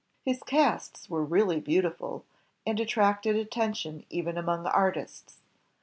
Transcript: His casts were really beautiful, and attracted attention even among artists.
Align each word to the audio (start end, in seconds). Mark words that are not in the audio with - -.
His 0.25 0.41
casts 0.41 1.11
were 1.11 1.23
really 1.23 1.59
beautiful, 1.59 2.25
and 2.65 2.79
attracted 2.79 3.35
attention 3.35 4.03
even 4.09 4.35
among 4.35 4.65
artists. 4.65 5.41